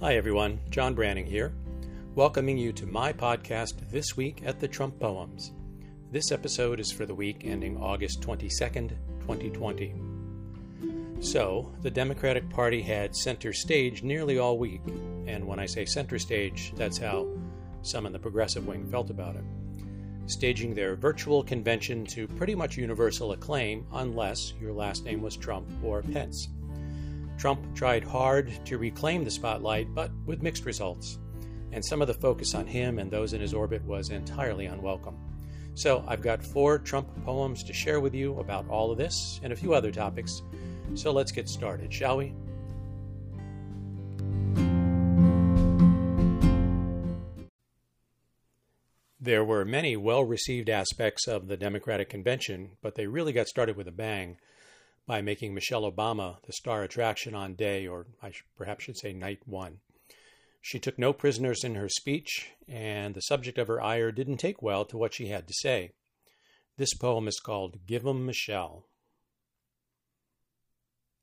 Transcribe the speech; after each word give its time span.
Hi, 0.00 0.16
everyone. 0.16 0.60
John 0.68 0.94
Branning 0.94 1.24
here, 1.24 1.54
welcoming 2.14 2.58
you 2.58 2.70
to 2.74 2.84
my 2.84 3.14
podcast 3.14 3.76
this 3.90 4.14
week 4.14 4.42
at 4.44 4.60
the 4.60 4.68
Trump 4.68 5.00
Poems. 5.00 5.52
This 6.12 6.32
episode 6.32 6.80
is 6.80 6.92
for 6.92 7.06
the 7.06 7.14
week 7.14 7.46
ending 7.46 7.78
August 7.78 8.20
22nd, 8.20 8.90
2020. 9.20 9.94
So, 11.20 11.72
the 11.80 11.90
Democratic 11.90 12.46
Party 12.50 12.82
had 12.82 13.16
center 13.16 13.54
stage 13.54 14.02
nearly 14.02 14.38
all 14.38 14.58
week, 14.58 14.82
and 15.26 15.46
when 15.46 15.58
I 15.58 15.64
say 15.64 15.86
center 15.86 16.18
stage, 16.18 16.74
that's 16.76 16.98
how 16.98 17.26
some 17.80 18.04
in 18.04 18.12
the 18.12 18.18
progressive 18.18 18.66
wing 18.66 18.84
felt 18.90 19.08
about 19.08 19.36
it. 19.36 19.44
Staging 20.26 20.74
their 20.74 20.94
virtual 20.94 21.42
convention 21.42 22.04
to 22.08 22.28
pretty 22.28 22.54
much 22.54 22.76
universal 22.76 23.32
acclaim, 23.32 23.86
unless 23.94 24.52
your 24.60 24.74
last 24.74 25.06
name 25.06 25.22
was 25.22 25.38
Trump 25.38 25.66
or 25.82 26.02
Pence. 26.02 26.48
Trump 27.38 27.74
tried 27.74 28.02
hard 28.02 28.50
to 28.64 28.78
reclaim 28.78 29.24
the 29.24 29.30
spotlight, 29.30 29.94
but 29.94 30.10
with 30.24 30.42
mixed 30.42 30.64
results, 30.64 31.18
and 31.72 31.84
some 31.84 32.00
of 32.00 32.08
the 32.08 32.14
focus 32.14 32.54
on 32.54 32.66
him 32.66 32.98
and 32.98 33.10
those 33.10 33.34
in 33.34 33.40
his 33.40 33.52
orbit 33.52 33.84
was 33.84 34.10
entirely 34.10 34.66
unwelcome. 34.66 35.18
So, 35.74 36.02
I've 36.08 36.22
got 36.22 36.42
four 36.42 36.78
Trump 36.78 37.08
poems 37.24 37.62
to 37.64 37.74
share 37.74 38.00
with 38.00 38.14
you 38.14 38.38
about 38.38 38.66
all 38.70 38.90
of 38.90 38.96
this 38.96 39.38
and 39.42 39.52
a 39.52 39.56
few 39.56 39.74
other 39.74 39.90
topics. 39.90 40.40
So, 40.94 41.12
let's 41.12 41.32
get 41.32 41.50
started, 41.50 41.92
shall 41.92 42.16
we? 42.16 42.34
There 49.20 49.44
were 49.44 49.66
many 49.66 49.96
well 49.96 50.24
received 50.24 50.70
aspects 50.70 51.28
of 51.28 51.48
the 51.48 51.56
Democratic 51.58 52.08
convention, 52.08 52.76
but 52.80 52.94
they 52.94 53.06
really 53.06 53.32
got 53.32 53.48
started 53.48 53.76
with 53.76 53.88
a 53.88 53.92
bang 53.92 54.38
by 55.06 55.22
making 55.22 55.54
Michelle 55.54 55.90
Obama 55.90 56.42
the 56.46 56.52
star 56.52 56.82
attraction 56.82 57.34
on 57.34 57.54
day, 57.54 57.86
or 57.86 58.06
I 58.22 58.32
perhaps 58.56 58.84
should 58.84 58.96
say 58.96 59.12
night 59.12 59.40
one. 59.46 59.78
She 60.60 60.80
took 60.80 60.98
no 60.98 61.12
prisoners 61.12 61.62
in 61.62 61.76
her 61.76 61.88
speech, 61.88 62.50
and 62.66 63.14
the 63.14 63.20
subject 63.20 63.56
of 63.56 63.68
her 63.68 63.80
ire 63.80 64.10
didn't 64.10 64.38
take 64.38 64.60
well 64.60 64.84
to 64.86 64.98
what 64.98 65.14
she 65.14 65.28
had 65.28 65.46
to 65.46 65.54
say. 65.54 65.92
This 66.76 66.92
poem 66.92 67.28
is 67.28 67.38
called 67.38 67.86
Give 67.86 68.04
'em 68.04 68.26
Michelle. 68.26 68.88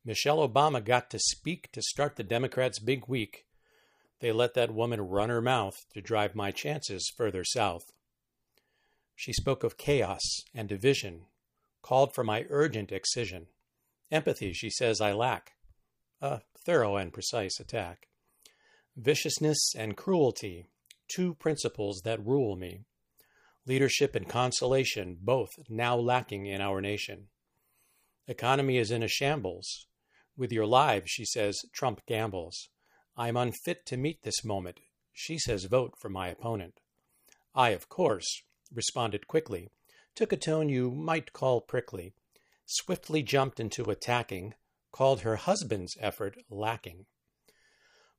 Michelle 0.05 0.47
Obama 0.47 0.83
got 0.83 1.09
to 1.11 1.19
speak 1.19 1.71
to 1.73 1.81
start 1.81 2.15
the 2.15 2.23
Democrats' 2.23 2.79
big 2.79 3.07
week. 3.07 3.45
They 4.19 4.31
let 4.31 4.53
that 4.53 4.73
woman 4.73 5.01
run 5.01 5.29
her 5.29 5.41
mouth 5.41 5.75
to 5.93 6.01
drive 6.01 6.35
my 6.35 6.51
chances 6.51 7.11
further 7.15 7.43
south. 7.43 7.91
She 9.15 9.33
spoke 9.33 9.63
of 9.63 9.77
chaos 9.77 10.21
and 10.53 10.67
division, 10.67 11.25
called 11.81 12.15
for 12.15 12.23
my 12.23 12.45
urgent 12.49 12.91
excision. 12.91 13.47
Empathy, 14.13 14.53
she 14.53 14.69
says, 14.69 15.01
I 15.01 15.11
lack. 15.11 15.53
A 16.21 16.41
thorough 16.63 16.97
and 16.97 17.11
precise 17.11 17.59
attack. 17.59 18.09
Viciousness 18.95 19.73
and 19.75 19.97
cruelty, 19.97 20.67
two 21.13 21.33
principles 21.33 22.01
that 22.05 22.23
rule 22.23 22.55
me. 22.55 22.81
Leadership 23.65 24.15
and 24.15 24.29
consolation, 24.29 25.17
both 25.19 25.49
now 25.67 25.95
lacking 25.95 26.45
in 26.45 26.61
our 26.61 26.79
nation. 26.79 27.29
Economy 28.27 28.77
is 28.77 28.91
in 28.91 29.01
a 29.01 29.07
shambles. 29.07 29.87
With 30.37 30.51
your 30.51 30.67
lives, 30.67 31.09
she 31.09 31.25
says, 31.25 31.59
Trump 31.73 32.01
gambles. 32.07 32.69
I'm 33.17 33.35
unfit 33.35 33.83
to 33.87 33.97
meet 33.97 34.21
this 34.21 34.45
moment. 34.45 34.79
She 35.11 35.39
says, 35.39 35.65
vote 35.65 35.95
for 35.99 36.09
my 36.09 36.27
opponent. 36.27 36.81
I, 37.55 37.69
of 37.69 37.89
course, 37.89 38.43
responded 38.71 39.27
quickly, 39.27 39.69
took 40.13 40.31
a 40.31 40.37
tone 40.37 40.69
you 40.69 40.91
might 40.91 41.33
call 41.33 41.61
prickly, 41.61 42.13
swiftly 42.65 43.23
jumped 43.23 43.59
into 43.59 43.83
attacking, 43.89 44.53
called 44.91 45.21
her 45.21 45.35
husband's 45.35 45.97
effort 45.99 46.37
lacking. 46.49 47.05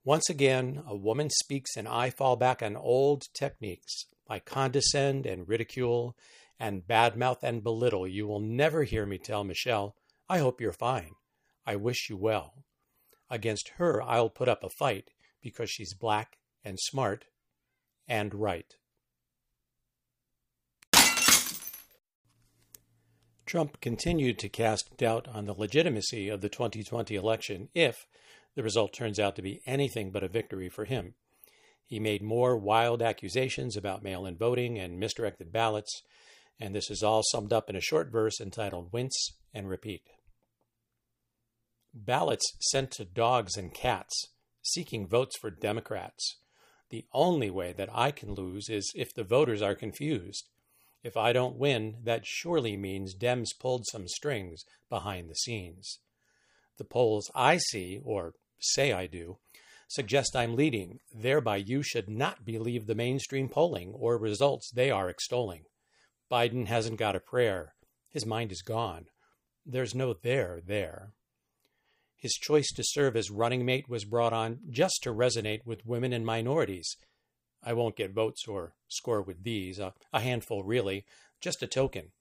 Once 0.05 0.29
again, 0.29 0.83
a 0.87 0.95
woman 0.95 1.31
speaks, 1.31 1.77
and 1.77 1.89
I 1.89 2.11
fall 2.11 2.37
back 2.37 2.63
on 2.63 2.77
old 2.77 3.23
techniques. 3.33 4.05
I 4.29 4.39
condescend 4.39 5.25
and 5.25 5.49
ridicule 5.49 6.17
and 6.59 6.83
badmouth 6.83 7.43
and 7.43 7.63
belittle. 7.63 8.07
You 8.07 8.27
will 8.27 8.41
never 8.41 8.85
hear 8.85 9.07
me 9.07 9.19
tell 9.19 9.45
Michelle, 9.45 9.97
I 10.29 10.39
hope 10.39 10.61
you're 10.61 10.73
fine. 10.73 11.13
I 11.67 11.77
wish 11.77 12.09
you 12.11 12.17
well. 12.17 12.65
Against 13.31 13.71
her, 13.77 14.03
I'll 14.03 14.31
put 14.31 14.49
up 14.49 14.63
a 14.63 14.69
fight 14.69 15.11
because 15.41 15.71
she's 15.71 15.95
black 15.95 16.39
and 16.63 16.79
smart 16.79 17.27
and 18.07 18.35
right. 18.35 18.77
Trump 23.55 23.81
continued 23.81 24.37
to 24.37 24.49
cast 24.49 24.97
doubt 24.97 25.29
on 25.33 25.45
the 25.45 25.55
legitimacy 25.55 26.29
of 26.29 26.41
the 26.41 26.49
2020 26.49 27.15
election 27.15 27.69
if 27.73 28.05
the 28.57 28.65
result 28.65 28.93
turns 28.93 29.21
out 29.21 29.37
to 29.37 29.43
be 29.43 29.61
anything 29.65 30.11
but 30.11 30.25
a 30.25 30.29
victory 30.29 30.69
for 30.69 30.87
him. 30.87 31.15
He 31.87 32.01
made 32.01 32.21
more 32.21 32.57
wild 32.57 33.01
accusations 33.01 33.77
about 33.77 34.03
mail 34.03 34.27
in 34.27 34.37
voting 34.37 34.77
and 34.77 34.99
misdirected 34.99 35.53
ballots, 35.53 36.03
and 36.59 36.75
this 36.75 36.91
is 36.91 37.05
all 37.05 37.23
summed 37.23 37.53
up 37.53 37.71
in 37.71 37.77
a 37.77 37.81
short 37.81 38.11
verse 38.11 38.41
entitled 38.41 38.93
Wince 38.93 39.35
and 39.55 39.69
Repeat. 39.69 40.03
Ballots 41.95 42.57
sent 42.59 42.91
to 42.91 43.05
dogs 43.05 43.57
and 43.57 43.73
cats, 43.73 44.31
seeking 44.63 45.07
votes 45.07 45.39
for 45.39 45.53
Democrats. 45.53 46.39
The 46.91 47.05
only 47.13 47.51
way 47.51 47.73
that 47.73 47.91
I 47.93 48.11
can 48.11 48.35
lose 48.35 48.69
is 48.69 48.93
if 48.97 49.15
the 49.15 49.23
voters 49.23 49.63
are 49.63 49.77
confused. 49.77 50.49
If 51.05 51.19
I 51.19 51.35
don't 51.35 51.59
win, 51.59 51.99
that 52.03 52.25
surely 52.25 52.79
means 52.79 53.15
Dems 53.15 53.51
pulled 53.61 53.87
some 53.87 54.09
strings 54.09 54.65
behind 54.89 55.29
the 55.29 55.35
scenes. 55.35 56.01
The 56.79 56.85
polls 56.85 57.31
I 57.35 57.59
see, 57.59 58.01
or 58.03 58.33
say 58.59 58.93
I 58.93 59.07
do, 59.07 59.37
suggest 59.87 60.35
I'm 60.35 60.57
leading. 60.57 61.01
Thereby, 61.15 61.57
you 61.59 61.83
should 61.83 62.09
not 62.09 62.47
believe 62.47 62.87
the 62.87 62.95
mainstream 62.95 63.51
polling 63.51 63.93
or 63.93 64.17
results 64.17 64.71
they 64.71 64.91
are 64.91 65.11
extolling. 65.11 65.65
Biden 66.33 66.67
hasn't 66.69 66.99
got 66.99 67.15
a 67.15 67.21
prayer. 67.21 67.75
His 68.11 68.25
mind 68.25 68.51
is 68.51 68.63
gone. 68.63 69.05
There's 69.67 69.95
no 69.95 70.15
there 70.15 70.63
there. 70.67 71.13
His 72.17 72.33
choice 72.33 72.73
to 72.77 72.83
serve 72.83 73.15
as 73.15 73.31
running 73.31 73.67
mate 73.67 73.91
was 73.91 74.07
brought 74.07 74.33
on 74.33 74.61
just 74.71 75.01
to 75.03 75.13
resonate 75.13 75.67
with 75.67 75.85
women 75.85 76.15
and 76.15 76.25
minorities 76.25 76.97
I 77.65 77.73
won't 77.73 77.97
get 77.97 78.13
votes 78.13 78.47
or 78.47 78.75
score 78.89 79.23
with 79.23 79.43
these. 79.43 79.81
Uh, 79.81 79.93
a 80.13 80.21
handful, 80.21 80.63
really. 80.63 81.05
Just 81.41 81.63
a 81.63 81.67
token. 81.67 82.13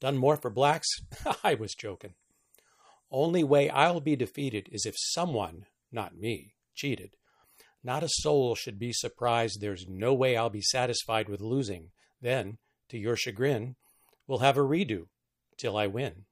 Done 0.00 0.16
more 0.16 0.36
for 0.36 0.50
blacks? 0.50 0.88
I 1.44 1.54
was 1.54 1.74
joking. 1.74 2.14
Only 3.10 3.42
way 3.42 3.70
I'll 3.70 4.00
be 4.00 4.16
defeated 4.16 4.68
is 4.70 4.84
if 4.84 4.94
someone, 4.98 5.66
not 5.90 6.16
me, 6.16 6.54
cheated. 6.74 7.16
Not 7.82 8.02
a 8.02 8.08
soul 8.08 8.54
should 8.54 8.78
be 8.78 8.92
surprised 8.92 9.60
there's 9.60 9.86
no 9.88 10.12
way 10.12 10.36
I'll 10.36 10.50
be 10.50 10.60
satisfied 10.60 11.28
with 11.28 11.40
losing. 11.40 11.90
Then, 12.20 12.58
to 12.90 12.98
your 12.98 13.16
chagrin, 13.16 13.76
we'll 14.26 14.40
have 14.40 14.58
a 14.58 14.62
redo 14.62 15.06
till 15.56 15.76
I 15.76 15.86
win. 15.86 16.24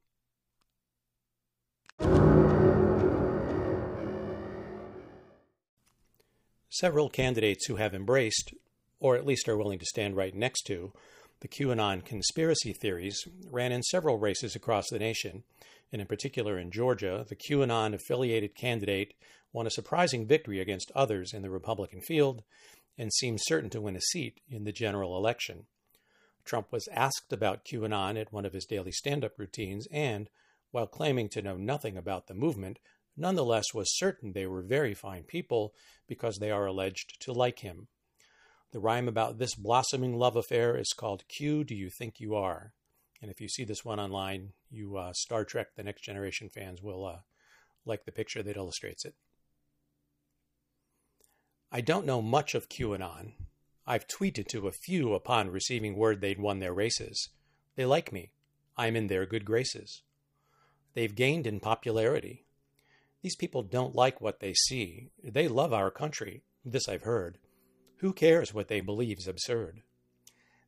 Several 6.78 7.08
candidates 7.08 7.64
who 7.64 7.76
have 7.76 7.94
embraced, 7.94 8.52
or 9.00 9.16
at 9.16 9.24
least 9.24 9.48
are 9.48 9.56
willing 9.56 9.78
to 9.78 9.86
stand 9.86 10.14
right 10.14 10.34
next 10.34 10.64
to, 10.64 10.92
the 11.40 11.48
QAnon 11.48 12.04
conspiracy 12.04 12.74
theories 12.74 13.26
ran 13.50 13.72
in 13.72 13.82
several 13.82 14.18
races 14.18 14.54
across 14.54 14.84
the 14.90 14.98
nation, 14.98 15.44
and 15.90 16.02
in 16.02 16.06
particular 16.06 16.58
in 16.58 16.70
Georgia, 16.70 17.24
the 17.26 17.34
QAnon 17.34 17.94
affiliated 17.94 18.54
candidate 18.54 19.14
won 19.54 19.66
a 19.66 19.70
surprising 19.70 20.26
victory 20.26 20.60
against 20.60 20.92
others 20.94 21.32
in 21.32 21.40
the 21.40 21.48
Republican 21.48 22.02
field 22.02 22.42
and 22.98 23.10
seemed 23.10 23.40
certain 23.42 23.70
to 23.70 23.80
win 23.80 23.96
a 23.96 24.00
seat 24.12 24.42
in 24.50 24.64
the 24.64 24.72
general 24.72 25.16
election. 25.16 25.64
Trump 26.44 26.70
was 26.70 26.88
asked 26.92 27.32
about 27.32 27.64
QAnon 27.64 28.20
at 28.20 28.34
one 28.34 28.44
of 28.44 28.52
his 28.52 28.66
daily 28.66 28.92
stand 28.92 29.24
up 29.24 29.38
routines 29.38 29.88
and, 29.90 30.28
while 30.72 30.86
claiming 30.86 31.30
to 31.30 31.40
know 31.40 31.56
nothing 31.56 31.96
about 31.96 32.26
the 32.26 32.34
movement, 32.34 32.78
nonetheless 33.16 33.74
was 33.74 33.96
certain 33.96 34.32
they 34.32 34.46
were 34.46 34.62
very 34.62 34.94
fine 34.94 35.24
people 35.24 35.74
because 36.06 36.38
they 36.38 36.50
are 36.50 36.66
alleged 36.66 37.20
to 37.20 37.32
like 37.32 37.60
him. 37.60 37.88
The 38.72 38.80
rhyme 38.80 39.08
about 39.08 39.38
this 39.38 39.54
blossoming 39.54 40.16
love 40.16 40.36
affair 40.36 40.76
is 40.76 40.92
called 40.92 41.28
Q 41.28 41.64
Do 41.64 41.74
You 41.74 41.88
Think 41.88 42.20
You 42.20 42.34
Are? 42.34 42.72
And 43.22 43.30
if 43.30 43.40
you 43.40 43.48
see 43.48 43.64
this 43.64 43.84
one 43.84 43.98
online, 43.98 44.52
you 44.70 44.96
uh, 44.96 45.12
Star 45.14 45.44
Trek 45.44 45.68
The 45.76 45.82
Next 45.82 46.02
Generation 46.02 46.50
fans 46.52 46.82
will 46.82 47.06
uh, 47.06 47.18
like 47.84 48.04
the 48.04 48.12
picture 48.12 48.42
that 48.42 48.56
illustrates 48.56 49.04
it. 49.04 49.14
I 51.72 51.80
don't 51.80 52.06
know 52.06 52.22
much 52.22 52.54
of 52.54 52.68
QAnon. 52.68 53.32
I've 53.86 54.06
tweeted 54.06 54.48
to 54.48 54.66
a 54.66 54.72
few 54.72 55.14
upon 55.14 55.50
receiving 55.50 55.96
word 55.96 56.20
they'd 56.20 56.40
won 56.40 56.58
their 56.58 56.74
races. 56.74 57.30
They 57.76 57.84
like 57.84 58.12
me. 58.12 58.32
I'm 58.76 58.96
in 58.96 59.06
their 59.06 59.26
good 59.26 59.44
graces. 59.44 60.02
They've 60.94 61.14
gained 61.14 61.46
in 61.46 61.60
popularity. 61.60 62.45
These 63.26 63.34
people 63.34 63.64
don't 63.64 63.96
like 63.96 64.20
what 64.20 64.38
they 64.38 64.54
see. 64.54 65.10
They 65.20 65.48
love 65.48 65.72
our 65.72 65.90
country. 65.90 66.44
This 66.64 66.88
I've 66.88 67.02
heard. 67.02 67.38
Who 67.96 68.12
cares 68.12 68.54
what 68.54 68.68
they 68.68 68.80
believe 68.80 69.18
is 69.18 69.26
absurd? 69.26 69.82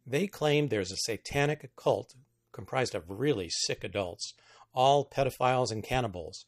They 0.04 0.26
claim 0.26 0.66
there's 0.66 0.90
a 0.90 0.96
satanic 0.96 1.70
cult 1.76 2.16
comprised 2.50 2.96
of 2.96 3.20
really 3.20 3.48
sick 3.48 3.84
adults, 3.84 4.34
all 4.74 5.08
pedophiles 5.08 5.70
and 5.70 5.84
cannibals. 5.84 6.46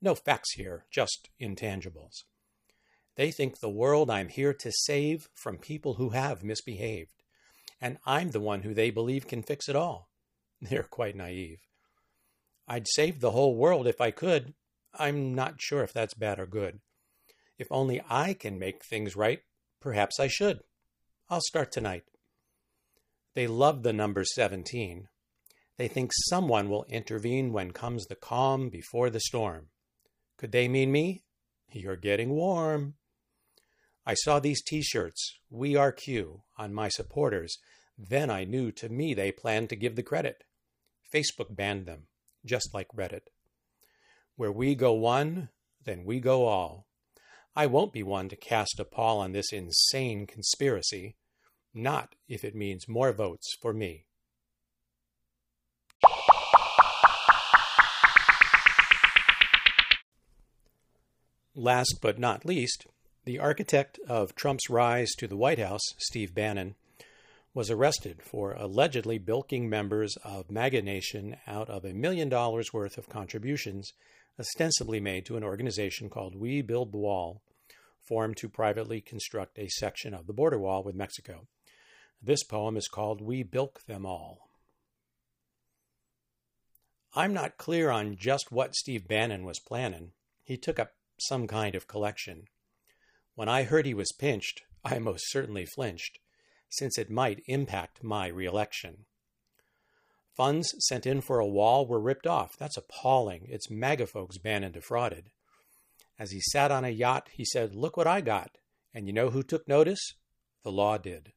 No 0.00 0.14
facts 0.14 0.52
here, 0.52 0.86
just 0.90 1.28
intangibles. 1.38 2.24
They 3.16 3.30
think 3.30 3.58
the 3.58 3.68
world 3.68 4.08
I'm 4.08 4.28
here 4.28 4.54
to 4.54 4.72
save 4.72 5.28
from 5.34 5.58
people 5.58 5.96
who 5.96 6.08
have 6.08 6.42
misbehaved, 6.42 7.22
and 7.82 7.98
I'm 8.06 8.30
the 8.30 8.40
one 8.40 8.62
who 8.62 8.72
they 8.72 8.88
believe 8.88 9.28
can 9.28 9.42
fix 9.42 9.68
it 9.68 9.76
all. 9.76 10.08
They're 10.62 10.84
quite 10.84 11.16
naive. 11.16 11.60
I'd 12.66 12.88
save 12.88 13.20
the 13.20 13.32
whole 13.32 13.56
world 13.56 13.86
if 13.86 14.00
I 14.00 14.10
could. 14.10 14.54
I'm 14.94 15.34
not 15.34 15.60
sure 15.60 15.82
if 15.82 15.92
that's 15.92 16.14
bad 16.14 16.38
or 16.38 16.46
good. 16.46 16.80
If 17.58 17.68
only 17.70 18.00
I 18.08 18.34
can 18.34 18.58
make 18.58 18.84
things 18.84 19.16
right, 19.16 19.40
perhaps 19.80 20.18
I 20.18 20.28
should. 20.28 20.60
I'll 21.28 21.42
start 21.42 21.70
tonight. 21.70 22.04
They 23.34 23.46
love 23.46 23.82
the 23.82 23.92
number 23.92 24.24
17. 24.24 25.08
They 25.76 25.88
think 25.88 26.10
someone 26.12 26.68
will 26.68 26.84
intervene 26.88 27.52
when 27.52 27.70
comes 27.70 28.06
the 28.06 28.16
calm 28.16 28.68
before 28.68 29.10
the 29.10 29.20
storm. 29.20 29.68
Could 30.36 30.52
they 30.52 30.68
mean 30.68 30.90
me? 30.90 31.22
You're 31.72 31.96
getting 31.96 32.30
warm. 32.30 32.94
I 34.04 34.14
saw 34.14 34.40
these 34.40 34.62
t 34.62 34.82
shirts, 34.82 35.38
We 35.48 35.76
Are 35.76 35.92
Q, 35.92 36.42
on 36.58 36.74
my 36.74 36.88
supporters. 36.88 37.56
Then 37.96 38.30
I 38.30 38.44
knew 38.44 38.72
to 38.72 38.88
me 38.88 39.14
they 39.14 39.30
planned 39.30 39.68
to 39.68 39.76
give 39.76 39.94
the 39.94 40.02
credit. 40.02 40.42
Facebook 41.14 41.54
banned 41.54 41.86
them, 41.86 42.08
just 42.44 42.74
like 42.74 42.88
Reddit. 42.88 43.28
Where 44.40 44.50
we 44.50 44.74
go 44.74 44.94
one, 44.94 45.50
then 45.84 46.06
we 46.06 46.18
go 46.18 46.46
all. 46.46 46.86
I 47.54 47.66
won't 47.66 47.92
be 47.92 48.02
one 48.02 48.30
to 48.30 48.36
cast 48.36 48.80
a 48.80 48.86
pall 48.86 49.18
on 49.18 49.32
this 49.32 49.52
insane 49.52 50.26
conspiracy, 50.26 51.16
not 51.74 52.14
if 52.26 52.42
it 52.42 52.54
means 52.54 52.88
more 52.88 53.12
votes 53.12 53.46
for 53.60 53.74
me. 53.74 54.06
Last 61.54 61.98
but 62.00 62.18
not 62.18 62.46
least, 62.46 62.86
the 63.26 63.38
architect 63.38 64.00
of 64.08 64.34
Trump's 64.34 64.70
rise 64.70 65.10
to 65.18 65.28
the 65.28 65.36
White 65.36 65.58
House, 65.58 65.84
Steve 65.98 66.34
Bannon, 66.34 66.76
was 67.52 67.70
arrested 67.70 68.22
for 68.22 68.54
allegedly 68.54 69.18
bilking 69.18 69.68
members 69.68 70.16
of 70.24 70.50
MAGA 70.50 70.80
Nation 70.80 71.36
out 71.46 71.68
of 71.68 71.84
a 71.84 71.92
million 71.92 72.30
dollars 72.30 72.72
worth 72.72 72.96
of 72.96 73.10
contributions 73.10 73.92
ostensibly 74.38 75.00
made 75.00 75.26
to 75.26 75.36
an 75.36 75.44
organization 75.44 76.08
called 76.08 76.34
We 76.34 76.62
Build 76.62 76.92
the 76.92 76.98
Wall, 76.98 77.42
formed 78.08 78.36
to 78.38 78.48
privately 78.48 79.00
construct 79.00 79.58
a 79.58 79.68
section 79.68 80.14
of 80.14 80.26
the 80.26 80.32
border 80.32 80.58
wall 80.58 80.82
with 80.82 80.94
Mexico. 80.94 81.46
This 82.22 82.42
poem 82.44 82.76
is 82.76 82.88
called 82.88 83.20
We 83.20 83.42
Bilk 83.42 83.82
Them 83.86 84.04
All. 84.04 84.50
I'm 87.14 87.32
not 87.32 87.56
clear 87.56 87.90
on 87.90 88.16
just 88.16 88.52
what 88.52 88.74
Steve 88.74 89.08
Bannon 89.08 89.44
was 89.44 89.58
planning. 89.58 90.12
He 90.44 90.56
took 90.56 90.78
up 90.78 90.92
some 91.18 91.46
kind 91.46 91.74
of 91.74 91.88
collection. 91.88 92.44
When 93.34 93.48
I 93.48 93.64
heard 93.64 93.86
he 93.86 93.94
was 93.94 94.12
pinched, 94.18 94.62
I 94.84 94.98
most 94.98 95.30
certainly 95.30 95.66
flinched, 95.66 96.18
since 96.68 96.98
it 96.98 97.10
might 97.10 97.42
impact 97.46 98.04
my 98.04 98.28
reelection. 98.28 99.06
Funds 100.40 100.74
sent 100.78 101.04
in 101.04 101.20
for 101.20 101.38
a 101.38 101.46
wall 101.46 101.86
were 101.86 102.00
ripped 102.00 102.26
off. 102.26 102.56
That's 102.56 102.78
appalling. 102.78 103.46
It's 103.50 103.68
MAGA 103.68 104.06
folks 104.06 104.38
banned 104.38 104.64
and 104.64 104.72
defrauded. 104.72 105.26
As 106.18 106.30
he 106.30 106.40
sat 106.40 106.72
on 106.72 106.82
a 106.82 106.88
yacht, 106.88 107.28
he 107.30 107.44
said, 107.44 107.74
Look 107.74 107.98
what 107.98 108.06
I 108.06 108.22
got. 108.22 108.56
And 108.94 109.06
you 109.06 109.12
know 109.12 109.28
who 109.28 109.42
took 109.42 109.68
notice? 109.68 110.00
The 110.62 110.72
law 110.72 110.96
did. 110.96 111.34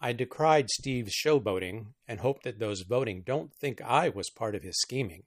I 0.00 0.14
decried 0.14 0.70
Steve's 0.70 1.12
showboating 1.12 1.88
and 2.08 2.20
hope 2.20 2.42
that 2.44 2.58
those 2.58 2.86
voting 2.88 3.20
don't 3.20 3.52
think 3.52 3.82
I 3.82 4.08
was 4.08 4.30
part 4.30 4.54
of 4.54 4.62
his 4.62 4.80
scheming. 4.80 5.24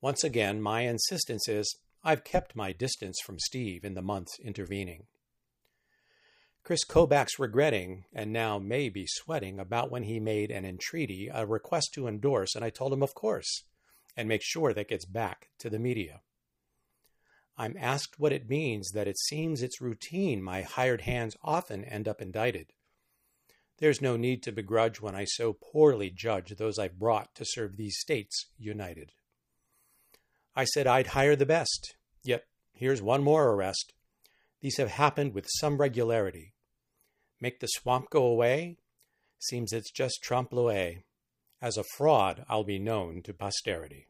Once 0.00 0.24
again, 0.24 0.60
my 0.60 0.80
insistence 0.80 1.48
is 1.48 1.78
I've 2.02 2.24
kept 2.24 2.56
my 2.56 2.72
distance 2.72 3.20
from 3.24 3.38
Steve 3.38 3.84
in 3.84 3.94
the 3.94 4.02
months 4.02 4.40
intervening. 4.42 5.04
Chris 6.62 6.84
Kobach's 6.84 7.38
regretting, 7.38 8.04
and 8.12 8.32
now 8.32 8.58
may 8.58 8.88
be 8.88 9.06
sweating, 9.06 9.58
about 9.58 9.90
when 9.90 10.04
he 10.04 10.20
made 10.20 10.50
an 10.50 10.64
entreaty, 10.64 11.28
a 11.32 11.46
request 11.46 11.92
to 11.94 12.06
endorse, 12.06 12.54
and 12.54 12.64
I 12.64 12.70
told 12.70 12.92
him, 12.92 13.02
of 13.02 13.14
course, 13.14 13.64
and 14.16 14.28
make 14.28 14.42
sure 14.42 14.72
that 14.72 14.88
gets 14.88 15.04
back 15.04 15.48
to 15.58 15.70
the 15.70 15.78
media. 15.78 16.20
I'm 17.56 17.76
asked 17.78 18.18
what 18.18 18.32
it 18.32 18.48
means 18.48 18.90
that 18.92 19.08
it 19.08 19.18
seems 19.18 19.62
it's 19.62 19.80
routine 19.80 20.42
my 20.42 20.62
hired 20.62 21.02
hands 21.02 21.36
often 21.42 21.84
end 21.84 22.08
up 22.08 22.22
indicted. 22.22 22.72
There's 23.78 24.02
no 24.02 24.16
need 24.16 24.42
to 24.44 24.52
begrudge 24.52 25.00
when 25.00 25.14
I 25.14 25.24
so 25.24 25.54
poorly 25.54 26.10
judge 26.10 26.50
those 26.56 26.78
I've 26.78 26.98
brought 26.98 27.34
to 27.34 27.44
serve 27.46 27.76
these 27.76 27.98
states 27.98 28.46
united. 28.58 29.12
I 30.54 30.64
said 30.64 30.86
I'd 30.86 31.08
hire 31.08 31.36
the 31.36 31.46
best. 31.46 31.96
Yet, 32.22 32.44
here's 32.72 33.00
one 33.00 33.22
more 33.22 33.50
arrest. 33.50 33.94
These 34.60 34.76
have 34.76 34.90
happened 34.90 35.32
with 35.32 35.46
some 35.48 35.78
regularity. 35.78 36.52
Make 37.40 37.60
the 37.60 37.66
swamp 37.66 38.10
go 38.10 38.24
away? 38.24 38.76
Seems 39.38 39.72
it's 39.72 39.90
just 39.90 40.22
trompe 40.22 40.52
l'oeil. 40.52 40.96
As 41.62 41.78
a 41.78 41.84
fraud, 41.96 42.44
I'll 42.48 42.64
be 42.64 42.78
known 42.78 43.22
to 43.22 43.32
posterity. 43.32 44.06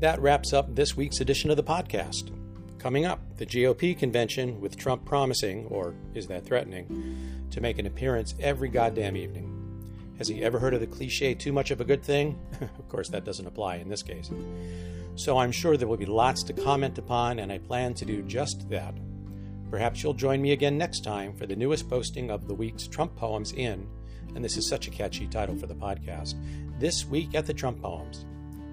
That 0.00 0.20
wraps 0.20 0.52
up 0.52 0.74
this 0.74 0.96
week's 0.96 1.20
edition 1.20 1.50
of 1.50 1.56
the 1.56 1.62
podcast. 1.62 2.30
Coming 2.84 3.06
up, 3.06 3.38
the 3.38 3.46
GOP 3.46 3.98
convention 3.98 4.60
with 4.60 4.76
Trump 4.76 5.06
promising, 5.06 5.64
or 5.68 5.94
is 6.12 6.26
that 6.26 6.44
threatening, 6.44 7.46
to 7.50 7.62
make 7.62 7.78
an 7.78 7.86
appearance 7.86 8.34
every 8.40 8.68
goddamn 8.68 9.16
evening. 9.16 9.50
Has 10.18 10.28
he 10.28 10.44
ever 10.44 10.58
heard 10.58 10.74
of 10.74 10.80
the 10.80 10.86
cliche, 10.86 11.34
too 11.34 11.50
much 11.50 11.70
of 11.70 11.80
a 11.80 11.84
good 11.86 12.02
thing? 12.02 12.38
of 12.60 12.88
course, 12.90 13.08
that 13.08 13.24
doesn't 13.24 13.46
apply 13.46 13.76
in 13.76 13.88
this 13.88 14.02
case. 14.02 14.30
So 15.14 15.38
I'm 15.38 15.50
sure 15.50 15.78
there 15.78 15.88
will 15.88 15.96
be 15.96 16.04
lots 16.04 16.42
to 16.42 16.52
comment 16.52 16.98
upon, 16.98 17.38
and 17.38 17.50
I 17.50 17.56
plan 17.56 17.94
to 17.94 18.04
do 18.04 18.20
just 18.20 18.68
that. 18.68 18.94
Perhaps 19.70 20.02
you'll 20.02 20.12
join 20.12 20.42
me 20.42 20.52
again 20.52 20.76
next 20.76 21.04
time 21.04 21.34
for 21.34 21.46
the 21.46 21.56
newest 21.56 21.88
posting 21.88 22.30
of 22.30 22.46
the 22.46 22.54
week's 22.54 22.86
Trump 22.86 23.16
Poems 23.16 23.52
in, 23.52 23.88
and 24.34 24.44
this 24.44 24.58
is 24.58 24.68
such 24.68 24.88
a 24.88 24.90
catchy 24.90 25.26
title 25.26 25.56
for 25.56 25.66
the 25.66 25.74
podcast, 25.74 26.34
This 26.78 27.06
Week 27.06 27.34
at 27.34 27.46
the 27.46 27.54
Trump 27.54 27.80
Poems. 27.80 28.26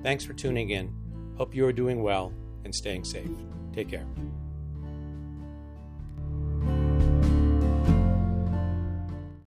Thanks 0.04 0.26
for 0.26 0.34
tuning 0.34 0.72
in. 0.72 0.94
Hope 1.38 1.56
you 1.56 1.66
are 1.66 1.72
doing 1.72 2.04
well 2.04 2.34
and 2.66 2.76
staying 2.76 3.06
safe. 3.06 3.30
Take 3.74 3.90
care. 3.90 4.31